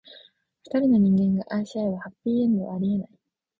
[0.73, 3.09] 二人の人間が愛し合えば、ハッピーエンドはありえない。